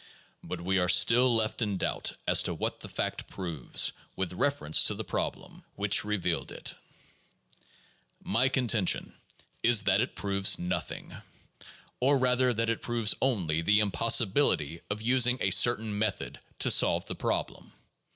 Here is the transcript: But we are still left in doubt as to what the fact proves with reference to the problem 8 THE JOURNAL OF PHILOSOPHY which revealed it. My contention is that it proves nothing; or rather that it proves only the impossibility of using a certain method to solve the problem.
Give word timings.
But 0.43 0.61
we 0.61 0.79
are 0.79 0.89
still 0.89 1.35
left 1.35 1.61
in 1.61 1.77
doubt 1.77 2.13
as 2.27 2.41
to 2.41 2.55
what 2.55 2.79
the 2.79 2.89
fact 2.89 3.27
proves 3.27 3.91
with 4.15 4.33
reference 4.33 4.83
to 4.85 4.95
the 4.95 5.03
problem 5.03 5.41
8 5.43 5.43
THE 5.43 5.47
JOURNAL 5.49 5.55
OF 5.55 5.65
PHILOSOPHY 5.67 5.81
which 5.87 6.05
revealed 6.05 6.51
it. 6.51 6.73
My 8.23 8.49
contention 8.49 9.13
is 9.61 9.83
that 9.83 10.01
it 10.01 10.15
proves 10.15 10.57
nothing; 10.57 11.15
or 11.99 12.17
rather 12.17 12.51
that 12.51 12.71
it 12.71 12.81
proves 12.81 13.13
only 13.21 13.61
the 13.61 13.79
impossibility 13.79 14.81
of 14.89 15.03
using 15.03 15.37
a 15.39 15.51
certain 15.51 15.99
method 15.99 16.39
to 16.57 16.71
solve 16.71 17.05
the 17.05 17.13
problem. 17.13 17.71